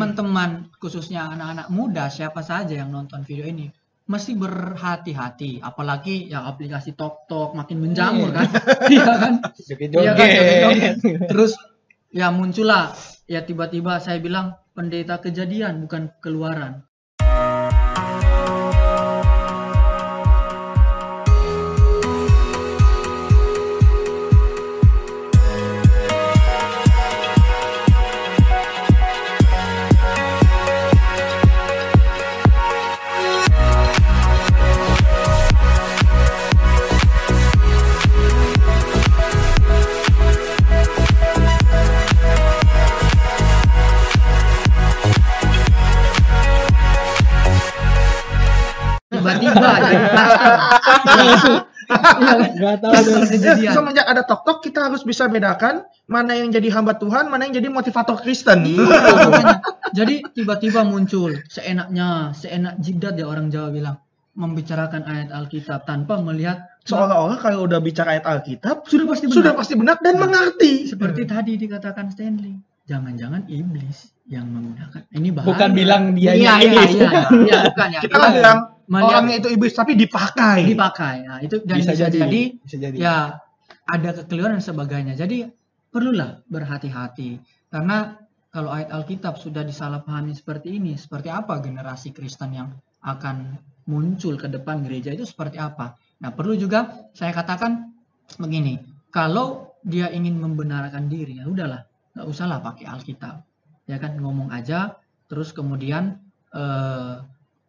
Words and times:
teman-teman 0.00 0.72
khususnya 0.80 1.28
anak-anak 1.28 1.68
muda 1.68 2.08
siapa 2.08 2.40
saja 2.40 2.72
yang 2.72 2.88
nonton 2.88 3.20
video 3.20 3.44
ini 3.44 3.68
mesti 4.08 4.32
berhati-hati. 4.32 5.60
Apalagi 5.60 6.32
ya 6.32 6.48
aplikasi 6.48 6.96
Tok 6.96 7.28
Tok 7.28 7.52
makin 7.52 7.84
menjamur 7.84 8.32
kan? 8.32 8.48
Iya 8.88 9.04
kan? 9.20 9.32
Iya 9.92 10.12
kan, 10.16 10.28
joget-joget. 10.32 11.28
terus 11.28 11.52
ya 12.08 12.32
muncullah 12.32 12.96
ya 13.28 13.44
tiba-tiba 13.44 14.00
saya 14.00 14.16
bilang 14.24 14.56
pendeta 14.72 15.20
kejadian 15.20 15.84
bukan 15.84 16.08
keluaran 16.24 16.80
Iya 49.40 49.52
kan? 49.56 49.80
Gak 52.60 52.76
tahu 52.86 52.94
Semenjak 53.74 54.06
ada 54.06 54.22
tok 54.22 54.46
tok 54.46 54.58
kita 54.62 54.86
harus 54.86 55.02
bisa 55.02 55.26
bedakan 55.26 55.82
mana 56.06 56.38
yang 56.38 56.54
jadi 56.54 56.70
hamba 56.70 56.94
Tuhan, 56.94 57.26
mana 57.26 57.50
yang 57.50 57.58
jadi 57.58 57.68
motivator 57.70 58.14
Kristen. 58.20 58.62
Iya, 58.62 58.84
makanya. 58.86 59.58
Jadi 59.90 60.22
tiba-tiba 60.30 60.86
muncul 60.86 61.34
seenaknya, 61.50 62.30
seenak 62.30 62.78
jidat 62.78 63.18
ya 63.18 63.26
orang 63.26 63.50
Jawa 63.50 63.74
bilang 63.74 63.96
membicarakan 64.38 65.02
ayat 65.10 65.34
Alkitab 65.34 65.82
tanpa 65.84 66.22
melihat 66.22 66.70
Seolah-olah 66.80 67.36
kalau 67.42 67.68
udah 67.68 67.76
bicara 67.82 68.16
ayat 68.16 68.24
Alkitab 68.24 68.88
sudah 68.88 69.04
pasti 69.04 69.26
benar. 69.28 69.36
sudah 69.36 69.52
pasti 69.52 69.74
benar 69.76 69.96
dan 70.00 70.16
mengerti. 70.16 70.88
Seperti 70.88 71.28
tadi 71.28 71.60
dikatakan 71.60 72.08
Stanley, 72.08 72.56
jangan-jangan 72.90 73.46
iblis 73.46 74.10
yang 74.26 74.50
menggunakan. 74.50 75.06
Ini 75.14 75.28
bahaya. 75.30 75.46
Bukan 75.46 75.70
bilang 75.70 76.02
dia 76.18 76.34
Iya, 76.34 76.54
iya, 76.58 76.82
iblis. 76.82 76.90
iya, 76.98 77.10
iya, 77.46 77.58
bukan 77.70 77.88
ya. 77.94 78.00
Kita 78.02 78.14
nggak 78.18 78.32
bilang 78.34 78.58
melihat 78.90 79.06
orangnya 79.14 79.36
itu 79.38 79.48
iblis 79.54 79.74
tapi 79.78 79.92
dipakai. 79.94 80.58
dipakai. 80.66 81.14
Nah, 81.22 81.38
itu 81.38 81.62
dan 81.62 81.76
bisa, 81.78 81.92
bisa, 81.94 82.02
jadi. 82.10 82.18
jadi 82.18 82.42
Bisa 82.66 82.76
jadi. 82.82 82.96
ya 82.98 83.16
ada 83.86 84.10
kekeliruan 84.18 84.58
dan 84.58 84.64
sebagainya. 84.66 85.14
Jadi 85.14 85.46
perlulah 85.94 86.42
berhati-hati 86.50 87.38
karena 87.70 88.18
kalau 88.50 88.74
ayat 88.74 88.90
Alkitab 88.90 89.38
sudah 89.38 89.62
disalahpahami 89.62 90.34
seperti 90.34 90.74
ini, 90.74 90.98
seperti 90.98 91.30
apa 91.30 91.62
generasi 91.62 92.10
Kristen 92.10 92.50
yang 92.58 92.74
akan 93.06 93.54
muncul 93.86 94.34
ke 94.34 94.50
depan 94.50 94.82
gereja 94.82 95.14
itu 95.14 95.22
seperti 95.22 95.62
apa? 95.62 95.94
Nah, 96.18 96.34
perlu 96.34 96.58
juga 96.58 97.10
saya 97.14 97.30
katakan 97.30 97.94
begini, 98.42 98.82
kalau 99.14 99.70
dia 99.86 100.10
ingin 100.10 100.38
membenarkan 100.38 101.06
diri, 101.06 101.38
ya 101.38 101.46
udahlah, 101.46 101.86
nggak 102.14 102.26
usahlah 102.26 102.58
pakai 102.62 102.86
Alkitab, 102.90 103.44
ya 103.86 103.96
kan 103.98 104.18
ngomong 104.18 104.50
aja, 104.50 104.98
terus 105.30 105.54
kemudian 105.54 106.18
eh, 106.50 107.14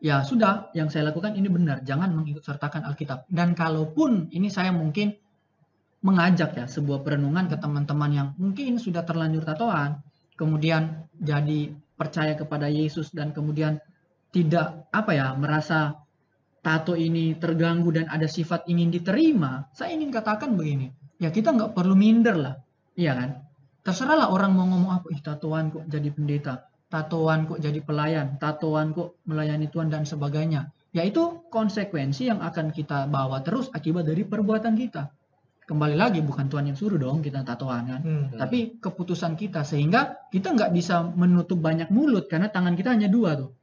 ya 0.01 0.25
sudah, 0.25 0.73
yang 0.73 0.89
saya 0.89 1.13
lakukan 1.13 1.37
ini 1.37 1.47
benar, 1.47 1.85
jangan 1.85 2.09
mengikut 2.11 2.41
sertakan 2.41 2.83
Alkitab. 2.89 3.29
Dan 3.29 3.53
kalaupun 3.53 4.33
ini 4.33 4.49
saya 4.49 4.73
mungkin 4.73 5.13
mengajak 6.01 6.57
ya 6.57 6.65
sebuah 6.65 7.05
perenungan 7.05 7.45
ke 7.45 7.61
teman-teman 7.61 8.11
yang 8.11 8.27
mungkin 8.41 8.81
sudah 8.81 9.05
terlanjur 9.05 9.45
tatoan, 9.45 10.01
kemudian 10.33 11.05
jadi 11.21 11.69
percaya 11.93 12.33
kepada 12.33 12.65
Yesus 12.65 13.13
dan 13.13 13.29
kemudian 13.29 13.77
tidak 14.33 14.89
apa 14.89 15.13
ya 15.13 15.37
merasa 15.37 16.01
tato 16.65 16.97
ini 16.97 17.37
terganggu 17.37 17.93
dan 17.93 18.09
ada 18.09 18.25
sifat 18.25 18.65
ingin 18.65 18.89
diterima, 18.89 19.69
saya 19.73 19.93
ingin 19.93 20.09
katakan 20.09 20.57
begini, 20.57 20.89
ya 21.21 21.29
kita 21.29 21.53
nggak 21.53 21.77
perlu 21.77 21.93
minder 21.93 22.37
lah, 22.37 22.55
iya 22.97 23.13
kan? 23.13 23.40
Terserahlah 23.81 24.29
orang 24.29 24.53
mau 24.53 24.69
ngomong 24.69 24.91
apa, 24.93 25.07
ih 25.09 25.21
tatoan 25.25 25.73
kok 25.73 25.89
jadi 25.89 26.13
pendeta, 26.13 26.69
tatoan 26.85 27.49
kok 27.49 27.57
jadi 27.57 27.81
pelayan, 27.81 28.37
tatoan 28.37 28.93
kok 28.93 29.17
melayani 29.25 29.73
Tuhan 29.73 29.89
dan 29.89 30.05
sebagainya. 30.05 30.69
Yaitu 30.93 31.47
konsekuensi 31.49 32.29
yang 32.29 32.45
akan 32.45 32.69
kita 32.69 33.09
bawa 33.09 33.41
terus 33.41 33.73
akibat 33.73 34.05
dari 34.05 34.21
perbuatan 34.21 34.77
kita. 34.77 35.09
Kembali 35.65 35.95
lagi 35.95 36.19
bukan 36.19 36.51
Tuhan 36.51 36.67
yang 36.67 36.77
suruh 36.77 36.99
dong 36.99 37.23
kita 37.23 37.41
tatoan 37.47 37.83
kan. 37.87 38.01
Hmm. 38.03 38.25
Tapi 38.35 38.77
keputusan 38.77 39.39
kita 39.39 39.63
sehingga 39.63 40.29
kita 40.29 40.51
nggak 40.51 40.75
bisa 40.75 41.01
menutup 41.15 41.57
banyak 41.63 41.87
mulut 41.89 42.27
karena 42.27 42.51
tangan 42.51 42.75
kita 42.75 42.93
hanya 42.93 43.07
dua 43.07 43.39
tuh. 43.39 43.55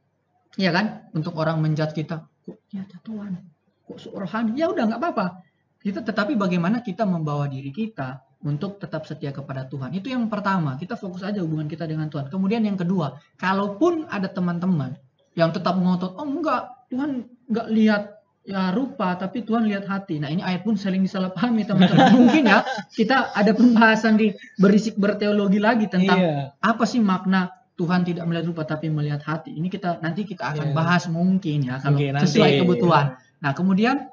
Iya 0.57 0.73
kan? 0.73 1.07
Untuk 1.13 1.37
orang 1.37 1.61
menjudge 1.61 1.93
kita, 1.95 2.25
kok 2.43 2.59
ya 2.73 2.83
tatoan, 2.89 3.39
kok 3.87 4.01
rohani. 4.11 4.57
Ya 4.57 4.67
udah 4.67 4.89
nggak 4.89 4.99
apa-apa. 4.99 5.47
Kita 5.79 6.03
tetapi 6.03 6.35
bagaimana 6.35 6.83
kita 6.83 7.07
membawa 7.07 7.47
diri 7.47 7.71
kita 7.71 8.28
untuk 8.39 8.79
tetap 8.79 9.03
setia 9.03 9.35
kepada 9.35 9.67
Tuhan. 9.67 9.91
Itu 9.91 10.07
yang 10.07 10.31
pertama, 10.31 10.79
kita 10.79 10.95
fokus 10.95 11.27
aja 11.27 11.43
hubungan 11.43 11.67
kita 11.67 11.83
dengan 11.83 12.07
Tuhan. 12.07 12.31
Kemudian 12.31 12.63
yang 12.63 12.79
kedua, 12.79 13.19
kalaupun 13.35 14.07
ada 14.07 14.31
teman-teman 14.31 14.95
yang 15.35 15.51
tetap 15.51 15.75
ngotot, 15.75 16.15
oh 16.15 16.23
enggak, 16.27 16.71
Tuhan 16.87 17.27
nggak 17.51 17.67
lihat 17.75 18.03
ya 18.47 18.71
rupa, 18.71 19.13
tapi 19.19 19.43
Tuhan 19.43 19.67
lihat 19.67 19.85
hati. 19.85 20.17
Nah 20.23 20.31
ini 20.31 20.39
ayat 20.39 20.63
pun 20.63 20.79
saling 20.79 21.03
disalahpahami 21.03 21.67
teman-teman. 21.67 22.07
Mungkin 22.17 22.43
ya 22.47 22.63
kita 22.95 23.35
ada 23.35 23.51
pembahasan 23.51 24.15
di 24.15 24.31
berisik 24.57 24.95
berteologi 24.95 25.59
lagi 25.59 25.85
tentang 25.91 26.17
Iya. 26.17 26.55
apa 26.57 26.83
sih 26.87 27.03
makna 27.03 27.51
Tuhan 27.75 28.03
tidak 28.07 28.23
melihat 28.25 28.49
rupa 28.49 28.63
tapi 28.65 28.87
melihat 28.89 29.21
hati. 29.21 29.53
Ini 29.53 29.67
kita 29.67 29.99
nanti 30.01 30.23
kita 30.25 30.55
akan 30.55 30.71
Iya. 30.71 30.75
bahas 30.75 31.05
mungkin 31.11 31.67
ya 31.67 31.77
kalau 31.83 31.99
nanti. 31.99 32.25
sesuai 32.25 32.63
kebutuhan. 32.63 33.05
Nah 33.43 33.51
kemudian 33.53 34.07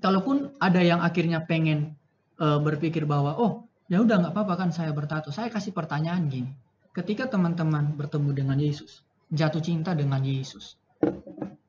kalaupun 0.00 0.54
ada 0.62 0.80
yang 0.80 1.02
akhirnya 1.04 1.42
pengen 1.44 1.98
eh, 2.38 2.58
berpikir 2.60 3.04
bahwa 3.04 3.36
oh 3.38 3.66
ya 3.86 4.00
udah 4.00 4.16
nggak 4.20 4.32
apa-apa 4.32 4.54
kan 4.66 4.70
saya 4.72 4.90
bertato. 4.90 5.28
Saya 5.30 5.52
kasih 5.52 5.76
pertanyaan 5.76 6.26
gini. 6.28 6.52
Ketika 6.94 7.26
teman-teman 7.26 7.98
bertemu 7.98 8.30
dengan 8.30 8.58
Yesus, 8.58 9.02
jatuh 9.34 9.58
cinta 9.58 9.98
dengan 9.98 10.22
Yesus, 10.22 10.78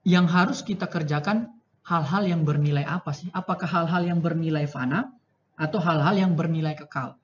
yang 0.05 0.29
harus 0.29 0.61
kita 0.61 0.85
kerjakan 0.85 1.49
hal-hal 1.81 2.23
yang 2.29 2.41
bernilai 2.45 2.85
apa 2.85 3.09
sih? 3.09 3.33
Apakah 3.33 3.65
hal-hal 3.65 4.05
yang 4.05 4.19
bernilai 4.21 4.69
fana 4.69 5.09
atau 5.57 5.81
hal-hal 5.81 6.13
yang 6.13 6.37
bernilai 6.37 6.77
kekal? 6.77 7.17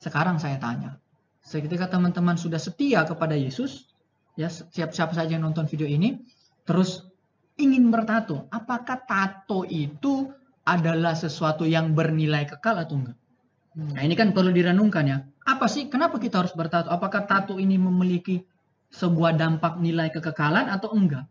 Sekarang 0.00 0.40
saya 0.40 0.56
tanya, 0.56 0.96
ketika 1.44 1.92
teman-teman 1.92 2.40
sudah 2.40 2.58
setia 2.58 3.04
kepada 3.04 3.36
Yesus, 3.36 3.92
ya 4.34 4.48
siap-siap 4.48 5.12
saja 5.12 5.36
yang 5.36 5.44
nonton 5.44 5.68
video 5.68 5.84
ini, 5.84 6.24
terus 6.64 7.04
ingin 7.60 7.92
bertato, 7.92 8.48
apakah 8.48 9.04
tato 9.04 9.68
itu 9.68 10.32
adalah 10.62 11.18
sesuatu 11.18 11.66
yang 11.66 11.94
bernilai 11.94 12.46
kekal 12.46 12.78
atau 12.78 13.02
enggak? 13.02 13.18
Nah 13.72 14.02
ini 14.04 14.14
kan 14.14 14.36
perlu 14.36 14.52
direnungkan 14.52 15.04
ya. 15.08 15.18
Apa 15.42 15.66
sih, 15.66 15.88
kenapa 15.88 16.20
kita 16.22 16.44
harus 16.44 16.54
bertato? 16.54 16.92
Apakah 16.92 17.26
tato 17.26 17.58
ini 17.58 17.80
memiliki 17.80 18.44
sebuah 18.92 19.34
dampak 19.34 19.80
nilai 19.80 20.12
kekekalan 20.12 20.68
atau 20.68 20.92
enggak? 20.92 21.26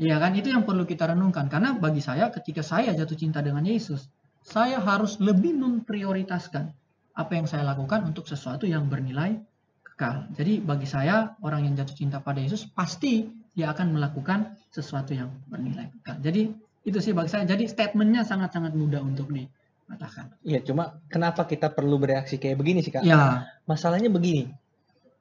Iya 0.00 0.16
kan, 0.16 0.32
itu 0.32 0.48
yang 0.48 0.64
perlu 0.64 0.88
kita 0.88 1.12
renungkan. 1.12 1.52
Karena 1.52 1.76
bagi 1.76 2.00
saya, 2.00 2.32
ketika 2.32 2.64
saya 2.64 2.96
jatuh 2.96 3.14
cinta 3.20 3.44
dengan 3.44 3.60
Yesus, 3.68 4.08
saya 4.40 4.80
harus 4.80 5.20
lebih 5.20 5.52
memprioritaskan 5.60 6.72
apa 7.12 7.32
yang 7.36 7.44
saya 7.44 7.68
lakukan 7.68 8.08
untuk 8.08 8.24
sesuatu 8.24 8.64
yang 8.64 8.88
bernilai 8.88 9.36
kekal. 9.84 10.32
Jadi 10.32 10.64
bagi 10.64 10.88
saya, 10.88 11.36
orang 11.44 11.68
yang 11.68 11.76
jatuh 11.76 11.92
cinta 11.92 12.24
pada 12.24 12.40
Yesus 12.40 12.64
pasti 12.64 13.28
dia 13.52 13.76
akan 13.76 13.92
melakukan 13.92 14.56
sesuatu 14.72 15.12
yang 15.12 15.28
bernilai 15.52 15.92
kekal. 16.00 16.16
Jadi 16.24 16.48
itu 16.84 16.98
sih 16.98 17.12
bagi 17.12 17.28
saya. 17.28 17.44
Jadi 17.44 17.68
statementnya 17.68 18.24
sangat-sangat 18.24 18.72
mudah 18.72 19.04
untuk 19.04 19.28
dikatakan. 19.28 20.40
Iya, 20.40 20.64
cuma 20.64 21.00
kenapa 21.12 21.44
kita 21.44 21.68
perlu 21.72 22.00
bereaksi 22.00 22.40
kayak 22.40 22.56
begini 22.56 22.80
sih, 22.80 22.92
Kak? 22.92 23.04
Ya, 23.04 23.44
Masalahnya 23.68 24.08
begini. 24.08 24.48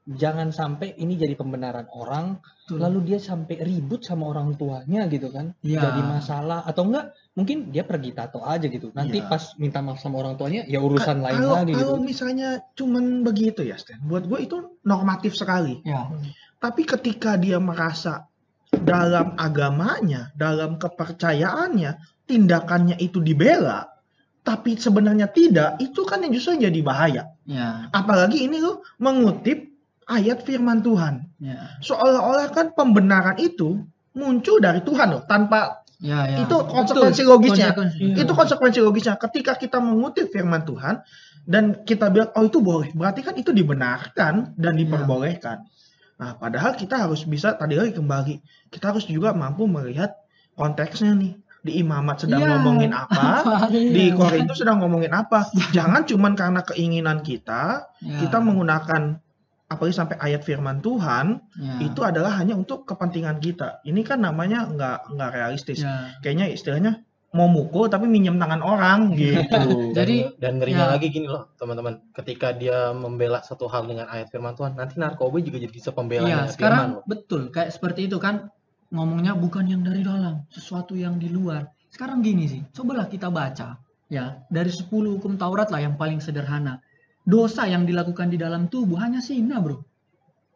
Jangan 0.09 0.49
sampai 0.49 0.97
ini 0.97 1.13
jadi 1.21 1.37
pembenaran 1.37 1.85
orang, 1.93 2.41
betul. 2.41 2.81
lalu 2.81 3.13
dia 3.13 3.19
sampai 3.21 3.61
ribut 3.61 4.01
sama 4.01 4.25
orang 4.25 4.57
tuanya 4.57 5.05
gitu 5.05 5.29
kan. 5.29 5.53
Iya. 5.61 5.85
Jadi 5.85 6.01
masalah 6.01 6.65
atau 6.65 6.89
enggak 6.89 7.13
mungkin 7.37 7.69
dia 7.69 7.85
pergi 7.85 8.17
tato 8.17 8.41
aja 8.41 8.65
gitu. 8.65 8.89
Nanti 8.97 9.21
Iya. 9.21 9.29
pas 9.29 9.53
minta 9.61 9.85
maaf 9.85 10.01
sama 10.01 10.17
orang 10.25 10.33
tuanya 10.33 10.65
ya 10.65 10.81
urusan 10.81 11.21
lain 11.21 11.37
kalau, 11.45 11.55
lagi 11.61 11.71
gitu. 11.77 11.85
kalau 11.85 11.97
misalnya 12.01 12.49
cuman 12.73 13.21
begitu 13.21 13.61
ya, 13.61 13.77
Stan. 13.77 14.01
Buat 14.01 14.25
gue 14.25 14.39
itu 14.49 14.57
normatif 14.81 15.37
sekali. 15.37 15.85
Ya, 15.85 16.09
Tapi 16.57 16.89
ketika 16.89 17.37
dia 17.37 17.61
merasa 17.61 18.25
dalam 18.73 19.33
agamanya, 19.35 20.29
dalam 20.37 20.77
kepercayaannya, 20.77 21.97
tindakannya 22.29 22.95
itu 23.01 23.17
dibela, 23.19 23.89
tapi 24.45 24.77
sebenarnya 24.77 25.29
tidak, 25.29 25.81
itu 25.81 26.05
kan 26.05 26.21
yang 26.21 26.33
justru 26.33 26.61
jadi 26.61 26.79
bahaya. 26.85 27.33
ya, 27.49 27.89
Apalagi 27.89 28.45
ini 28.45 28.61
lo 28.61 28.85
mengutip 29.01 29.73
ayat 30.05 30.45
firman 30.45 30.81
Tuhan. 30.85 31.25
ya, 31.41 31.81
Seolah-olah 31.81 32.49
kan 32.53 32.73
pembenaran 32.73 33.37
itu 33.41 33.81
muncul 34.13 34.57
dari 34.61 34.81
Tuhan 34.81 35.07
loh, 35.13 35.23
tanpa 35.25 35.85
ya, 36.01 36.25
ya. 36.25 36.37
itu 36.45 36.55
konsekuensi 36.65 37.21
Betul, 37.25 37.33
logisnya. 37.33 37.67
konsekuensi. 37.73 37.97
Iya. 38.01 38.15
Itu 38.25 38.31
konsekuensi 38.33 38.79
logisnya. 38.81 39.15
Ketika 39.21 39.53
kita 39.57 39.77
mengutip 39.77 40.29
firman 40.33 40.65
Tuhan 40.65 41.01
dan 41.45 41.85
kita 41.85 42.09
bilang 42.09 42.33
oh 42.33 42.45
itu 42.45 42.59
boleh, 42.61 42.89
berarti 42.93 43.21
kan 43.21 43.35
itu 43.37 43.53
dibenarkan 43.53 44.57
dan 44.57 44.73
diperbolehkan. 44.77 45.65
Nah, 46.19 46.35
padahal 46.35 46.75
kita 46.75 46.99
harus 46.99 47.23
bisa 47.23 47.55
tadi 47.55 47.73
lagi 47.73 47.95
kembali, 47.95 48.35
kita 48.67 48.91
harus 48.91 49.07
juga 49.07 49.31
mampu 49.31 49.65
melihat 49.65 50.19
konteksnya 50.53 51.15
nih. 51.15 51.33
Di 51.59 51.75
imamat 51.75 52.23
sedang 52.23 52.39
Iya. 52.39 52.55
ngomongin 52.55 52.91
apa, 52.91 53.27
di 53.71 54.11
Iya. 54.11 54.15
Korintus 54.15 54.59
sedang 54.59 54.79
ngomongin 54.79 55.11
apa. 55.11 55.47
Jangan 55.75 56.07
cuman 56.07 56.31
karena 56.33 56.61
keinginan 56.63 57.19
kita, 57.19 57.87
Ya, 57.99 58.23
kita 58.23 58.39
menggunakan 58.39 59.19
apalagi 59.67 59.91
sampai 59.93 60.17
ayat 60.17 60.41
firman 60.41 60.79
Tuhan 60.79 61.45
ya, 61.53 61.83
itu 61.83 62.01
adalah 62.01 62.33
hanya 62.35 62.55
untuk 62.55 62.87
kepentingan 62.87 63.37
kita. 63.37 63.83
Ini 63.83 64.01
kan 64.01 64.23
namanya 64.23 64.65
nggak 64.65 65.13
nggak 65.13 65.31
realistis. 65.31 65.83
ya. 65.83 66.15
Kayaknya 66.19 66.45
istilahnya 66.49 66.91
mau 67.29 67.45
mukul 67.45 67.93
tapi 67.93 68.09
minjem 68.09 68.41
tangan 68.41 68.61
orang 68.65 69.11
gitu. 69.19 69.93
Jadi, 69.93 70.33
dan 70.41 70.57
ngerinya 70.57 70.89
ya. 70.89 70.91
lagi 70.97 71.07
gini 71.13 71.29
loh 71.29 71.53
teman-teman 71.61 72.01
ketika 72.17 72.53
dia 72.57 72.89
membela 72.89 73.45
satu 73.45 73.69
hal 73.69 73.85
dengan 73.85 74.09
ayat 74.09 74.33
firman 74.33 74.57
Tuhan 74.57 74.73
nanti 74.73 74.97
narkoba 74.97 75.37
juga 75.37 75.61
jadi 75.61 75.73
bisa 75.73 75.93
pembela 75.93 76.25
Iya, 76.25 76.49
firman 76.49 76.53
sekarang 76.53 76.85
loh 76.97 77.03
betul 77.05 77.41
kayak 77.53 77.69
seperti 77.69 78.09
itu 78.09 78.17
kan 78.17 78.49
ngomongnya 78.89 79.37
bukan 79.37 79.69
yang 79.69 79.85
dari 79.85 80.01
dalam, 80.01 80.49
sesuatu 80.49 80.97
yang 80.97 81.21
di 81.21 81.29
luar. 81.29 81.69
Sekarang 81.89 82.21
gini 82.25 82.49
sih, 82.49 82.61
cobalah 82.73 83.05
kita 83.05 83.29
baca 83.29 83.77
ya 84.09 84.41
dari 84.49 84.73
10 84.73 84.89
hukum 84.89 85.37
Taurat 85.37 85.69
lah 85.69 85.81
yang 85.81 85.95
paling 85.95 86.21
sederhana. 86.21 86.81
Dosa 87.21 87.69
yang 87.69 87.85
dilakukan 87.85 88.33
di 88.33 88.41
dalam 88.41 88.65
tubuh 88.73 88.97
hanya 88.97 89.21
zina, 89.21 89.61
Bro. 89.61 89.85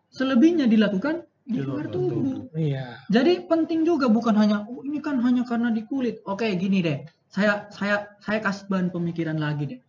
Selebihnya 0.10 0.66
dilakukan 0.66 1.22
di 1.44 1.60
luar 1.60 1.92
tubuh. 1.92 2.48
iya 2.56 3.04
Jadi 3.12 3.44
penting 3.52 3.84
juga 3.84 4.08
bukan 4.08 4.36
hanya 4.40 4.64
oh, 4.64 4.80
ini 4.88 5.04
kan 5.04 5.20
hanya 5.20 5.44
karena 5.44 5.70
di 5.76 5.84
kulit. 5.84 6.24
Oke, 6.24 6.48
gini 6.56 6.80
deh. 6.80 7.04
Saya 7.28 7.68
saya 7.74 8.16
saya 8.24 8.40
kasih 8.40 8.72
bahan 8.72 8.88
pemikiran 8.96 9.36
lagi 9.36 9.76
deh. 9.76 9.80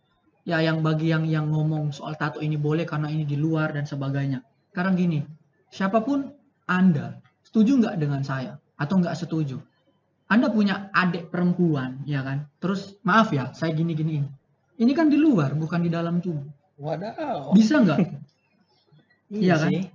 Ya 0.45 0.61
yang 0.61 0.83
bagi 0.85 1.09
yang 1.09 1.25
yang 1.25 1.49
ngomong 1.49 1.95
soal 1.95 2.13
tato 2.19 2.43
ini 2.43 2.59
boleh 2.59 2.83
karena 2.85 3.09
ini 3.09 3.23
di 3.23 3.39
luar 3.39 3.71
dan 3.71 3.87
sebagainya. 3.87 4.43
Sekarang 4.69 4.99
gini, 4.99 5.23
siapa 5.71 6.03
pun 6.03 6.27
Anda 6.67 7.23
setuju 7.41 7.79
nggak 7.81 7.95
dengan 7.97 8.21
saya 8.21 8.59
atau 8.75 8.99
nggak 8.99 9.15
setuju? 9.15 9.57
Anda 10.25 10.49
punya 10.49 10.89
adik 10.91 11.29
perempuan, 11.29 12.01
ya 12.09 12.25
kan? 12.25 12.49
Terus 12.57 12.97
maaf 13.05 13.29
ya, 13.29 13.53
saya 13.53 13.77
gini-giniin. 13.77 14.25
Ini 14.75 14.91
kan 14.97 15.07
di 15.07 15.21
luar, 15.21 15.53
bukan 15.53 15.85
di 15.85 15.89
dalam 15.93 16.17
tubuh. 16.17 16.49
wadaw 16.81 17.53
Bisa 17.55 17.79
nggak? 17.79 17.99
iya 19.31 19.55
kan? 19.55 19.69
sih. 19.69 19.94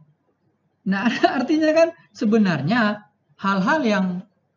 Nah, 0.90 1.06
artinya 1.38 1.70
kan 1.70 1.88
sebenarnya 2.10 3.06
hal-hal 3.38 3.80
yang 3.86 4.06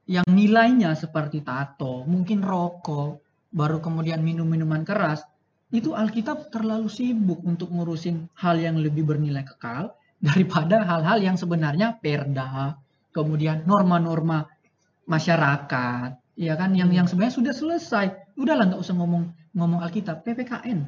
yang 0.10 0.28
nilainya 0.28 0.98
seperti 0.98 1.46
tato, 1.46 2.04
mungkin 2.04 2.44
rokok, 2.44 3.24
baru 3.54 3.80
kemudian 3.80 4.20
minum-minuman 4.20 4.84
keras, 4.84 5.24
itu 5.72 5.96
Alkitab 5.96 6.52
terlalu 6.52 6.92
sibuk 6.92 7.40
untuk 7.48 7.72
ngurusin 7.72 8.28
hal 8.36 8.60
yang 8.60 8.76
lebih 8.82 9.08
bernilai 9.08 9.48
kekal 9.48 9.96
daripada 10.28 10.84
hal-hal 10.84 11.22
yang 11.22 11.38
sebenarnya 11.38 12.02
perda, 12.02 12.76
kemudian 13.14 13.64
norma-norma 13.64 14.50
masyarakat, 15.08 16.20
ya 16.36 16.54
kan 16.58 16.74
yang 16.74 16.90
yang 16.92 17.06
sebenarnya 17.08 17.38
sudah 17.38 17.54
selesai. 17.54 18.06
Udahlah 18.36 18.74
nggak 18.74 18.82
usah 18.82 18.96
ngomong 18.98 19.54
ngomong 19.54 19.80
Alkitab, 19.86 20.26
PPKN. 20.26 20.80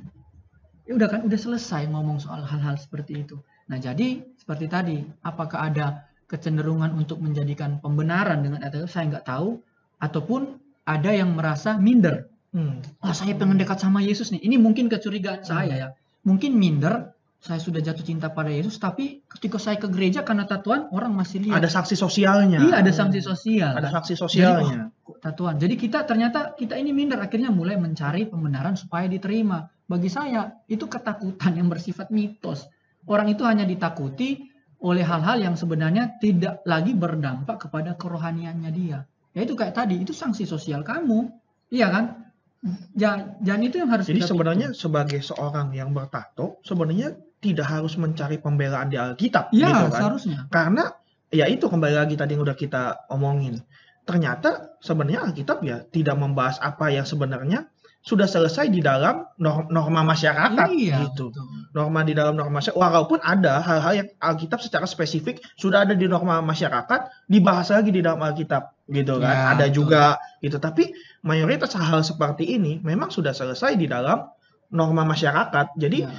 Ya 0.86 0.94
udah 0.94 1.10
kan 1.10 1.22
udah 1.26 1.40
selesai 1.40 1.90
ngomong 1.90 2.22
soal 2.22 2.46
hal-hal 2.46 2.78
seperti 2.78 3.26
itu. 3.26 3.42
Nah, 3.66 3.82
jadi 3.82 4.22
seperti 4.38 4.70
tadi, 4.70 5.02
apakah 5.26 5.66
ada 5.66 6.06
kecenderungan 6.30 6.94
untuk 6.94 7.22
menjadikan 7.22 7.82
pembenaran 7.82 8.46
dengan 8.46 8.62
atau 8.62 8.86
saya 8.86 9.10
nggak 9.18 9.26
tahu, 9.26 9.58
ataupun 9.98 10.62
ada 10.86 11.10
yang 11.10 11.34
merasa 11.34 11.78
minder. 11.82 12.30
Hmm. 12.54 12.80
Wah, 13.02 13.12
saya 13.12 13.34
pengen 13.34 13.58
dekat 13.58 13.82
sama 13.82 14.06
Yesus 14.06 14.30
nih. 14.30 14.42
Ini 14.46 14.56
mungkin 14.62 14.88
kecurigaan 14.88 15.42
saya 15.42 15.74
ya. 15.74 15.88
Mungkin 16.24 16.54
minder, 16.54 17.14
saya 17.42 17.62
sudah 17.62 17.78
jatuh 17.78 18.02
cinta 18.02 18.34
pada 18.34 18.50
Yesus, 18.50 18.82
tapi 18.82 19.22
ketika 19.30 19.62
saya 19.62 19.78
ke 19.78 19.86
gereja 19.86 20.26
karena 20.26 20.50
tatuan, 20.50 20.90
orang 20.90 21.14
masih 21.14 21.46
lihat. 21.46 21.62
Ada 21.62 21.70
saksi 21.70 21.94
sosialnya. 21.94 22.58
Iya, 22.62 22.82
ada 22.82 22.92
sanksi 22.94 23.22
sosial. 23.22 23.74
Ada 23.78 23.90
saksi 24.02 24.14
sosialnya. 24.18 24.90
Kok 25.06 25.22
tatuan. 25.22 25.62
Jadi 25.62 25.78
kita 25.78 26.10
ternyata 26.10 26.58
kita 26.58 26.74
ini 26.78 26.90
minder 26.90 27.22
akhirnya 27.22 27.54
mulai 27.54 27.78
mencari 27.78 28.26
pembenaran 28.26 28.74
supaya 28.74 29.06
diterima. 29.06 29.62
Bagi 29.86 30.10
saya 30.10 30.66
itu 30.66 30.90
ketakutan 30.90 31.54
yang 31.56 31.70
bersifat 31.70 32.10
mitos. 32.10 32.66
Orang 33.06 33.30
itu 33.30 33.46
hanya 33.46 33.64
ditakuti 33.64 34.50
oleh 34.82 35.06
hal-hal 35.06 35.38
yang 35.40 35.56
sebenarnya 35.56 36.18
tidak 36.18 36.66
lagi 36.66 36.98
berdampak 36.98 37.70
kepada 37.70 37.94
kerohaniannya 37.94 38.72
dia. 38.74 39.06
Ya 39.36 39.42
itu 39.46 39.54
kayak 39.54 39.78
tadi, 39.78 40.02
itu 40.02 40.10
sanksi 40.10 40.48
sosial 40.50 40.82
kamu. 40.82 41.30
Iya 41.70 41.88
kan? 41.94 42.06
Ja- 42.98 43.38
Dan 43.38 43.62
itu 43.62 43.78
yang 43.78 43.94
harus 43.94 44.10
Jadi 44.10 44.26
sebenarnya 44.26 44.74
pikir. 44.74 44.82
sebagai 44.82 45.20
seorang 45.22 45.70
yang 45.76 45.94
bertato, 45.94 46.58
sebenarnya 46.66 47.14
tidak 47.38 47.68
harus 47.70 47.94
mencari 47.94 48.42
pembelaan 48.42 48.90
di 48.90 48.98
Alkitab 48.98 49.54
Iya, 49.54 49.70
gitu 49.70 49.86
kan. 49.94 50.00
seharusnya. 50.02 50.40
Karena 50.50 50.84
ya 51.30 51.46
itu 51.46 51.70
kembali 51.70 51.94
lagi 51.94 52.18
tadi 52.18 52.34
yang 52.34 52.42
udah 52.42 52.58
kita 52.58 53.06
omongin. 53.14 53.62
Ternyata 54.06 54.78
sebenarnya 54.82 55.30
Alkitab 55.30 55.62
ya 55.62 55.82
tidak 55.86 56.18
membahas 56.18 56.58
apa 56.58 56.90
yang 56.90 57.06
sebenarnya 57.06 57.70
sudah 58.06 58.30
selesai 58.30 58.70
di 58.70 58.86
dalam 58.86 59.26
nor- 59.42 59.66
norma 59.74 60.06
masyarakat 60.06 60.70
Iya, 60.78 61.10
gitu. 61.10 61.34
betul. 61.34 61.50
Norma 61.74 62.06
di 62.06 62.14
dalam 62.14 62.38
norma 62.38 62.62
masyarakat. 62.62 62.78
Walaupun 62.78 63.18
ada 63.26 63.66
hal-hal 63.66 63.94
yang 63.98 64.10
Alkitab 64.22 64.62
secara 64.62 64.86
spesifik 64.86 65.42
sudah 65.58 65.90
ada 65.90 65.98
di 65.98 66.06
norma 66.06 66.38
masyarakat, 66.40 67.26
dibahas 67.26 67.74
lagi 67.74 67.90
di 67.90 68.06
dalam 68.06 68.22
Alkitab 68.22 68.78
gitu 68.94 69.18
kan. 69.18 69.34
Ya, 69.34 69.46
ada 69.58 69.66
betul. 69.66 69.76
juga 69.82 70.22
gitu. 70.38 70.62
Tapi 70.62 70.94
mayoritas 71.26 71.74
hal 71.74 72.06
seperti 72.06 72.46
ini 72.46 72.78
memang 72.86 73.10
sudah 73.10 73.34
selesai 73.34 73.74
di 73.74 73.90
dalam 73.90 74.30
norma 74.70 75.02
masyarakat. 75.02 75.74
Jadi 75.74 76.06
Iya. 76.06 76.14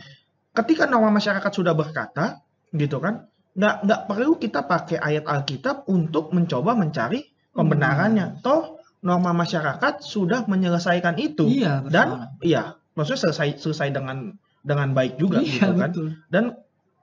ketika 0.58 0.90
norma 0.90 1.14
masyarakat 1.14 1.52
sudah 1.54 1.70
berkata 1.70 2.42
gitu 2.74 2.98
kan 2.98 3.30
nggak 3.56 3.76
nggak 3.86 4.00
perlu 4.10 4.36
kita 4.36 4.66
pakai 4.66 4.98
ayat 4.98 5.24
Alkitab 5.24 5.86
untuk 5.88 6.34
mencoba 6.34 6.74
mencari 6.74 7.24
pembenarannya 7.56 8.42
toh 8.44 8.75
norma 9.06 9.30
masyarakat 9.30 10.02
sudah 10.02 10.50
menyelesaikan 10.50 11.14
itu 11.16 11.46
Iya, 11.46 11.86
betul. 11.86 11.94
dan 11.94 12.06
iya 12.42 12.62
maksudnya 12.98 13.30
selesai 13.30 13.62
selesai 13.62 13.94
dengan 13.94 14.34
dengan 14.66 14.90
baik 14.90 15.14
juga 15.16 15.38
iya, 15.38 15.70
gitu 15.70 15.72
kan 15.78 15.90
betul. 15.94 16.06
dan 16.26 16.44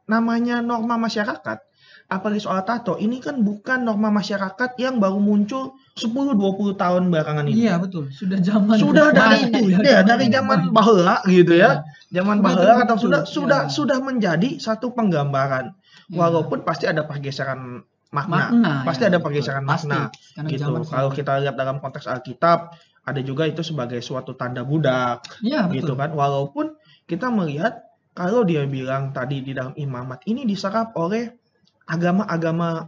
namanya 0.03 0.59
norma 0.59 0.99
masyarakat 0.99 1.63
apalagi 2.11 2.43
soal 2.43 2.59
tato 2.67 2.99
ini 2.99 3.23
kan 3.23 3.39
bukan 3.39 3.87
norma 3.87 4.11
masyarakat 4.11 4.75
yang 4.75 4.99
baru 4.99 5.23
muncul 5.23 5.79
10-20 5.95 6.75
tahun 6.75 7.07
belakangan 7.07 7.47
ini 7.47 7.63
Iya, 7.69 7.79
betul. 7.79 8.11
Sudah 8.11 8.43
zaman 8.43 8.75
sudah 8.75 9.15
dari 9.15 9.47
batu 9.47 9.71
ya, 9.71 9.79
ya, 9.79 9.99
dari 10.03 10.27
zaman 10.27 10.75
bahula 10.75 11.23
gitu 11.25 11.55
ya 11.55 11.87
zaman 12.11 12.43
Sudah 12.43 12.45
bahula 12.51 12.73
atau 12.83 12.97
sudah 12.99 13.21
sudah 13.23 13.61
ya. 13.65 13.71
sudah 13.71 13.97
menjadi 14.03 14.59
satu 14.59 14.91
penggambaran 14.91 15.71
Iya. 16.11 16.19
walaupun 16.19 16.67
pasti 16.67 16.83
ada 16.83 17.07
pergeseran 17.07 17.87
makna, 18.13 18.53
makna 18.53 18.73
pasti 18.85 19.03
ya, 19.03 19.09
ada 19.09 19.19
pergeseran 19.19 19.65
Pasti, 19.65 19.89
makna. 19.89 20.13
karena 20.37 20.49
gitu. 20.53 20.71
kalau 20.85 21.09
kita 21.09 21.31
lihat 21.41 21.55
dalam 21.57 21.81
konteks 21.81 22.05
Alkitab 22.05 22.77
ada 23.03 23.19
juga 23.19 23.43
itu 23.47 23.59
sebagai 23.59 23.99
suatu 23.99 24.31
tanda 24.33 24.63
budak. 24.63 25.27
Iya, 25.43 25.67
betul. 25.67 25.75
gitu 25.83 25.93
kan. 25.99 26.15
Walaupun 26.15 26.79
kita 27.03 27.27
melihat 27.27 27.83
kalau 28.15 28.47
dia 28.47 28.63
bilang 28.63 29.11
tadi 29.11 29.43
di 29.43 29.51
dalam 29.51 29.75
imamat 29.75 30.23
ini 30.23 30.47
diserap 30.47 30.95
oleh 30.95 31.35
agama-agama 31.83 32.87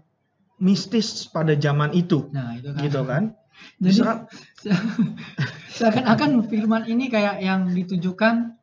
mistis 0.64 1.28
pada 1.28 1.52
zaman 1.60 1.92
itu. 1.92 2.32
Nah, 2.32 2.56
itu 2.56 2.72
kan. 2.72 2.80
gitu 2.80 3.02
kan. 3.04 3.24
Jadi 3.84 3.88
diserap. 3.92 4.18
seakan-akan 5.76 6.48
firman 6.48 6.88
ini 6.88 7.12
kayak 7.12 7.44
yang 7.44 7.68
ditujukan 7.76 8.56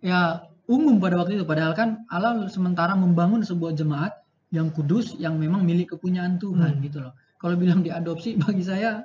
ya 0.00 0.48
umum 0.64 0.96
pada 1.04 1.20
waktu 1.20 1.36
itu. 1.36 1.44
Padahal 1.44 1.76
kan 1.76 2.08
Allah 2.08 2.48
sementara 2.48 2.96
membangun 2.96 3.44
sebuah 3.44 3.76
jemaat 3.76 4.23
yang 4.54 4.70
kudus 4.70 5.18
yang 5.18 5.34
memang 5.36 5.66
milik 5.66 5.98
kepunyaan 5.98 6.38
Tuhan 6.38 6.78
Hmm. 6.78 6.84
gitu 6.86 7.02
loh. 7.02 7.12
Kalau 7.36 7.58
bilang 7.58 7.82
diadopsi 7.82 8.38
bagi 8.42 8.62
saya 8.62 9.02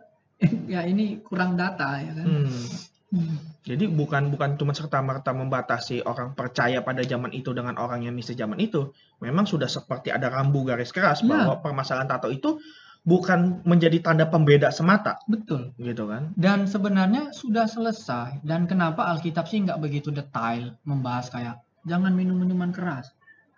ya 0.70 0.86
ini 0.86 1.20
kurang 1.20 1.58
data 1.58 1.98
ya 2.00 2.14
kan. 2.14 2.26
hmm, 2.30 2.64
Hmm. 3.10 3.42
Jadi 3.66 3.90
bukan 3.90 4.30
bukan 4.30 4.54
cuma 4.54 4.70
serta 4.70 5.02
merta 5.02 5.34
membatasi 5.34 6.06
orang 6.06 6.38
percaya 6.38 6.86
pada 6.86 7.02
zaman 7.02 7.34
itu 7.34 7.58
dengan 7.58 7.74
orang 7.82 8.06
yang 8.06 8.14
mistis 8.14 8.38
zaman 8.38 8.62
itu. 8.62 8.94
Memang 9.18 9.50
sudah 9.50 9.66
seperti 9.66 10.14
ada 10.14 10.30
rambu 10.30 10.62
garis 10.62 10.94
keras 10.94 11.26
Iya. 11.26 11.34
bahwa 11.34 11.58
permasalahan 11.58 12.06
tato 12.06 12.30
itu 12.30 12.62
bukan 13.02 13.66
menjadi 13.66 13.98
tanda 14.06 14.30
pembeda 14.30 14.70
semata, 14.70 15.18
Betul. 15.26 15.74
gitu 15.82 16.06
kan? 16.06 16.38
Dan 16.38 16.70
sebenarnya 16.70 17.34
sudah 17.34 17.66
selesai. 17.66 18.46
Dan 18.46 18.70
kenapa 18.70 19.10
Alkitab 19.10 19.50
sih 19.50 19.66
nggak 19.66 19.82
begitu 19.82 20.14
detail 20.14 20.78
membahas 20.86 21.34
kayak 21.34 21.58
jangan 21.90 22.14
minum 22.14 22.38
minuman 22.38 22.70
keras. 22.70 23.10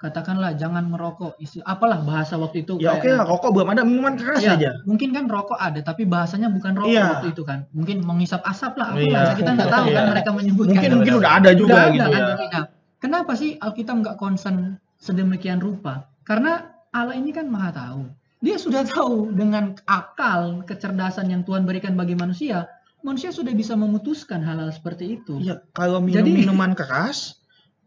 Katakanlah 0.02 0.58
jangan 0.58 0.90
merokok. 0.90 1.38
Isti- 1.38 1.62
apalah 1.62 2.02
bahasa 2.02 2.34
waktu 2.36 2.66
itu. 2.66 2.82
Ya 2.82 2.98
oke 2.98 3.06
lah, 3.06 3.22
rokok 3.22 3.54
belum 3.54 3.70
ada 3.70 3.86
minuman 3.86 4.18
keras 4.18 4.42
Iya, 4.42 4.58
aja. 4.58 4.72
mungkin 4.90 5.14
kan 5.14 5.30
rokok 5.30 5.62
ada, 5.62 5.78
tapi 5.86 6.10
bahasanya 6.10 6.50
bukan 6.50 6.74
rokok 6.74 6.90
Iya. 6.90 7.06
waktu 7.22 7.28
itu 7.38 7.46
kan. 7.46 7.70
Mungkin 7.70 8.02
mengisap 8.02 8.42
asap 8.42 8.82
lah, 8.82 8.98
apa 8.98 9.00
Iya. 9.00 9.14
lah. 9.14 9.34
Kita 9.38 9.50
nggak 9.54 9.70
tahu 9.70 9.86
kan 9.88 10.02
Iya. 10.02 10.10
mereka 10.10 10.30
menyebutkan. 10.34 10.74
Mungkin 10.74 10.92
mungkin 10.98 11.14
udah 11.22 11.32
ada 11.38 11.50
juga 11.54 11.74
Udah 11.78 11.86
gitu 11.94 12.02
ada 12.02 12.18
ya. 12.18 12.26
kan, 12.34 12.50
nah, 12.50 12.66
kenapa 12.98 13.32
sih 13.38 13.62
Alkitab 13.62 13.96
nggak 14.02 14.18
concern 14.18 14.58
sedemikian 14.98 15.62
rupa? 15.62 16.10
Karena 16.26 16.66
Allah 16.90 17.14
ini 17.14 17.30
kan 17.30 17.46
maha 17.46 17.70
tahu. 17.70 18.10
Dia 18.42 18.58
sudah 18.58 18.82
tahu 18.82 19.30
dengan 19.32 19.78
akal, 19.86 20.66
kecerdasan 20.66 21.30
yang 21.30 21.46
Tuhan 21.46 21.62
berikan 21.62 21.94
bagi 21.94 22.18
manusia, 22.18 22.66
manusia 23.02 23.30
sudah 23.30 23.54
bisa 23.54 23.78
memutuskan 23.78 24.42
hal-hal 24.42 24.74
seperti 24.74 25.22
itu. 25.22 25.38
Iya, 25.38 25.62
kalau 25.72 26.02
minum 26.02 26.26
Jadi- 26.26 26.42
minuman 26.42 26.74
keras 26.74 27.38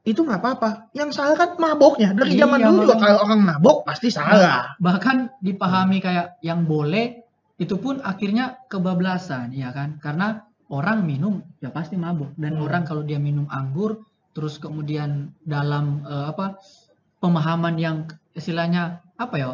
itu 0.05 0.21
nggak 0.21 0.41
apa-apa. 0.41 0.71
Yang 0.93 1.17
salah 1.17 1.37
kan 1.37 1.57
maboknya. 1.57 2.13
Dari 2.13 2.37
Iya, 2.37 2.45
zaman 2.45 2.61
dulu 2.61 2.79
juga 2.85 2.95
kalau 3.01 3.19
orang 3.25 3.41
mabok 3.41 3.77
pasti 3.89 4.13
salah. 4.13 4.77
bahkan 4.77 5.33
dipahami 5.41 5.99
kayak 6.05 6.37
yang 6.45 6.69
boleh 6.69 7.25
itu 7.57 7.79
pun 7.81 8.05
akhirnya 8.05 8.61
kebablasan 8.69 9.55
ya 9.57 9.71
kan 9.73 9.97
karena 10.03 10.45
orang 10.69 11.07
minum 11.07 11.41
ya 11.63 11.71
pasti 11.71 11.95
mabuk 11.95 12.35
dan 12.37 12.59
Hmm. 12.59 12.67
orang 12.67 12.83
kalau 12.85 13.01
dia 13.07 13.17
minum 13.17 13.47
anggur 13.49 14.03
terus 14.35 14.59
kemudian 14.59 15.31
dalam 15.41 16.03
eh, 16.05 16.27
apa 16.35 16.59
pemahaman 17.23 17.79
yang 17.79 17.97
istilahnya 18.35 19.01
apa 19.15 19.35
ya 19.39 19.51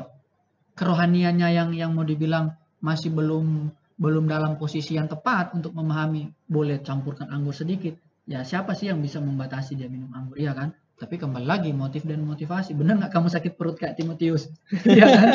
kerohaniannya 0.75 1.49
yang 1.53 1.71
yang 1.77 1.91
mau 1.93 2.03
dibilang 2.03 2.57
masih 2.81 3.13
belum 3.13 3.69
belum 4.01 4.25
dalam 4.25 4.57
posisi 4.57 4.97
yang 4.97 5.13
tepat 5.13 5.53
untuk 5.53 5.77
memahami 5.77 6.33
boleh 6.49 6.81
campurkan 6.81 7.29
anggur 7.29 7.53
sedikit 7.53 7.93
ya 8.31 8.47
siapa 8.47 8.79
sih 8.79 8.87
yang 8.95 9.03
bisa 9.03 9.19
membatasi 9.19 9.75
dia 9.75 9.91
minum 9.91 10.09
anggur 10.15 10.39
ya 10.39 10.55
kan 10.55 10.71
tapi 11.01 11.17
kembali 11.19 11.49
lagi 11.49 11.73
motif 11.75 12.05
dan 12.07 12.23
motivasi 12.23 12.77
benar 12.79 13.01
nggak 13.01 13.11
kamu 13.11 13.27
sakit 13.33 13.53
perut 13.59 13.75
kayak 13.81 13.97
Timotius 13.99 14.53
Iya 14.87 15.07
kan 15.11 15.29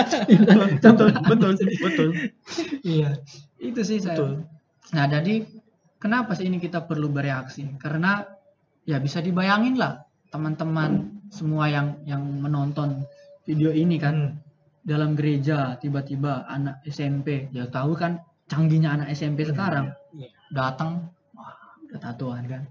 betul, 0.80 1.10
betul, 1.30 1.52
betul. 1.84 2.10
Iya, 2.86 3.20
itu 3.60 3.82
sih 3.82 3.98
saya. 4.00 4.14
Betul. 4.16 4.32
Nah, 4.94 5.06
jadi 5.10 5.42
kenapa 5.98 6.38
sih 6.38 6.46
ini 6.46 6.62
kita 6.62 6.86
perlu 6.86 7.10
bereaksi? 7.10 7.66
Karena 7.82 8.22
ya 8.86 9.02
bisa 9.02 9.25
dibayangin 9.25 9.75
lah 9.82 10.06
teman-teman 10.30 11.18
semua 11.34 11.66
yang 11.66 11.98
yang 12.06 12.22
menonton 12.22 13.04
video 13.44 13.74
ini 13.74 13.98
kan 13.98 14.16
Hmm. 14.16 14.38
dalam 14.86 15.18
gereja 15.18 15.82
tiba-tiba 15.82 16.46
anak 16.46 16.86
SMP, 16.86 17.50
ya 17.50 17.66
tahu 17.66 17.98
kan 17.98 18.22
canggihnya 18.46 18.94
anak 18.94 19.10
SMP 19.18 19.42
sekarang 19.42 19.90
Iya. 20.14 20.30
datang 20.54 21.10
wah 21.34 21.58
udah 21.90 21.98
tatoan 21.98 22.46
kan 22.46 22.62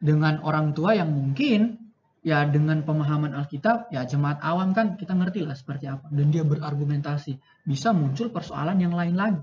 dengan 0.00 0.40
orang 0.42 0.72
tua 0.74 0.96
yang 0.96 1.10
mungkin 1.12 1.84
ya 2.24 2.48
dengan 2.48 2.80
pemahaman 2.82 3.36
Alkitab 3.36 3.92
ya 3.92 4.08
jemaat 4.08 4.40
awam 4.40 4.72
kan 4.72 4.96
kita 4.96 5.12
ngerti 5.12 5.44
lah 5.44 5.54
seperti 5.54 5.86
apa. 5.86 6.08
Dan 6.08 6.32
dia 6.32 6.42
berargumentasi 6.42 7.36
bisa 7.68 7.92
muncul 7.92 8.32
persoalan 8.32 8.80
yang 8.80 8.96
lain 8.96 9.14
lagi. 9.14 9.40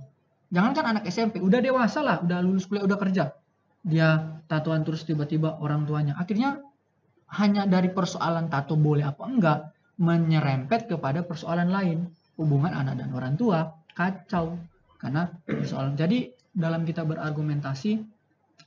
Jangankan 0.52 0.98
anak 0.98 1.04
SMP 1.08 1.40
udah 1.40 1.62
dewasa 1.64 2.04
lah 2.04 2.20
udah 2.26 2.42
lulus 2.44 2.68
kuliah 2.68 2.84
udah 2.84 2.98
kerja. 3.00 3.32
Dia 3.86 4.42
tatoan 4.50 4.84
terus 4.84 5.06
tiba-tiba 5.08 5.62
orang 5.62 5.86
tuanya. 5.86 6.18
Akhirnya 6.18 6.60
hanya 7.38 7.64
dari 7.70 7.88
persoalan 7.94 8.52
tato 8.52 8.76
boleh 8.76 9.08
apa 9.08 9.24
enggak 9.30 9.60
menyerempet 10.02 10.90
kepada 10.90 11.24
persoalan 11.24 11.70
lain. 11.70 12.10
Hubungan 12.36 12.74
anak 12.74 12.98
dan 12.98 13.14
orang 13.14 13.38
tua 13.38 13.70
kacau. 13.94 14.58
Karena 14.98 15.30
persoalan 15.46 15.94
jadi 15.94 16.34
dalam 16.52 16.84
kita 16.84 17.06
berargumentasi 17.08 18.02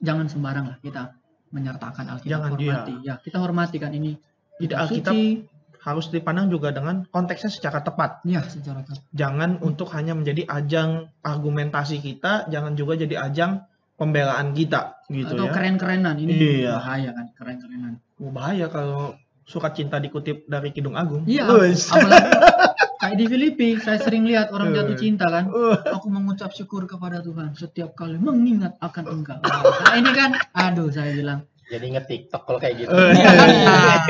jangan 0.00 0.26
sembarang 0.26 0.66
lah 0.72 0.78
kita 0.80 1.14
menyertakan 1.54 2.04
Alkitab 2.10 2.30
Jangan, 2.34 2.50
hormati 2.52 2.94
ya 3.00 3.14
kita 3.22 3.38
hormati 3.38 3.76
kan 3.78 3.94
ini 3.94 4.18
Tidak 4.58 4.74
kitab 4.74 4.84
Alkitab 4.90 5.14
suci 5.14 5.54
harus 5.84 6.08
dipandang 6.08 6.48
juga 6.48 6.72
dengan 6.72 7.04
konteksnya 7.04 7.52
secara 7.52 7.84
tepat. 7.84 8.24
ya 8.24 8.40
secara 8.42 8.80
tepat 8.82 9.04
Jangan 9.12 9.60
untuk 9.60 9.92
hanya 9.92 10.16
menjadi 10.16 10.48
ajang 10.48 11.12
argumentasi 11.20 12.00
kita, 12.00 12.48
jangan 12.48 12.72
juga 12.72 12.96
jadi 12.96 13.20
ajang 13.20 13.68
pembelaan 13.94 14.56
kita 14.56 15.04
gitu 15.06 15.36
atau 15.36 15.46
ya. 15.46 15.52
keren-kerenan 15.52 16.16
ini 16.18 16.32
Iya. 16.64 16.80
bahaya 16.82 17.10
kan 17.14 17.26
keren-kerenan 17.36 17.92
bahaya 18.18 18.66
kalau 18.66 19.14
surat 19.44 19.76
cinta 19.76 20.00
dikutip 20.00 20.48
dari 20.48 20.72
Kidung 20.72 20.96
Agung. 20.96 21.22
iya 21.28 21.46
apalagi 21.46 21.76
kayak 23.04 23.20
di 23.20 23.26
Filipi 23.28 23.68
saya 23.76 24.00
sering 24.00 24.24
lihat 24.24 24.48
orang 24.48 24.72
jatuh 24.72 24.96
cinta 24.96 25.28
kan. 25.28 25.52
Uh, 25.52 25.76
aku 25.92 26.08
mengucap 26.08 26.56
syukur 26.56 26.88
kepada 26.88 27.20
Tuhan 27.20 27.52
setiap 27.52 27.92
kali 27.92 28.16
mengingat 28.16 28.80
akan 28.80 29.04
engkau. 29.20 29.38
Nah 29.44 29.94
ini 30.00 30.10
kan 30.16 30.40
aduh 30.56 30.88
saya 30.88 31.12
bilang. 31.12 31.44
Jadi 31.68 31.84
inget 31.96 32.04
TikTok 32.08 32.42
kalau 32.44 32.60
kayak 32.60 32.84
gitu. 32.84 32.92
Iya? 32.92 33.30
Nah. 33.64 34.04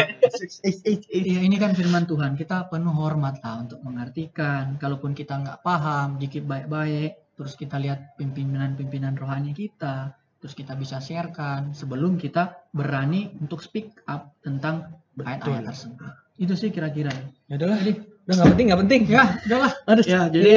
Iya. 1.10 1.38
Ini 1.42 1.56
kan 1.58 1.74
firman 1.74 2.06
Tuhan. 2.06 2.34
Kita 2.38 2.66
penuh 2.70 2.94
hormat 2.94 3.42
lah 3.42 3.66
untuk 3.66 3.82
mengartikan. 3.82 4.78
Kalaupun 4.78 5.14
kita 5.14 5.38
nggak 5.38 5.62
paham 5.62 6.18
dikit 6.18 6.46
baik-baik 6.46 7.34
terus 7.34 7.58
kita 7.58 7.82
lihat 7.82 8.14
pimpinan-pimpinan 8.14 9.18
rohani 9.18 9.50
kita 9.50 10.14
terus 10.38 10.54
kita 10.54 10.78
bisa 10.78 11.02
sharekan 11.02 11.74
sebelum 11.74 12.14
kita 12.14 12.68
berani 12.70 13.32
untuk 13.42 13.58
speak 13.64 13.96
up 14.06 14.36
tentang 14.44 14.92
ayat-ayat 15.16 15.66
tersebut. 15.66 16.10
Itu 16.36 16.52
sih 16.52 16.68
kira-kira. 16.68 17.10
Ya 17.48 17.56
udahlah, 17.56 17.80
udah 18.24 18.34
nggak 18.34 18.50
penting 18.50 18.66
nggak 18.66 18.80
penting. 18.84 19.02
ya 19.06 19.24
udahlah 19.44 19.72
Aduh, 19.84 20.04
Ya, 20.04 20.20
jadi 20.26 20.54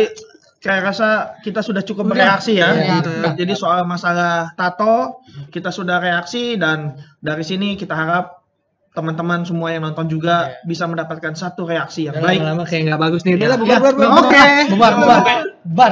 saya 0.58 0.80
rasa 0.82 1.08
kita 1.42 1.62
sudah 1.62 1.80
cukup 1.82 2.08
Udah. 2.08 2.14
bereaksi 2.18 2.58
ya. 2.58 2.74
Iya, 2.74 2.96
gitu. 3.00 3.12
udah. 3.14 3.34
Jadi 3.36 3.54
soal 3.54 3.84
masalah 3.84 4.52
tato 4.54 5.22
kita 5.48 5.70
sudah 5.70 5.98
reaksi 5.98 6.56
dan 6.56 6.96
dari 7.20 7.42
sini 7.42 7.76
kita 7.76 7.94
harap 7.94 8.42
teman-teman 8.92 9.46
semua 9.46 9.70
yang 9.70 9.86
nonton 9.86 10.10
juga 10.10 10.58
bisa 10.66 10.84
mendapatkan 10.84 11.32
satu 11.32 11.64
reaksi 11.64 12.10
yang 12.10 12.18
baik. 12.18 12.42
lama-lama 12.42 12.66
kayak 12.66 12.90
nggak 12.90 13.00
bagus 13.00 13.22
nih. 13.22 13.38
Udah 13.38 13.46
Ya. 13.46 13.52
lah, 13.52 13.60
bubar, 13.60 13.78
bubar, 13.78 13.94
bubar. 13.94 14.18
Oke. 14.18 14.46
bubar 14.68 14.92
bubar 14.98 15.20
bubar 15.64 15.92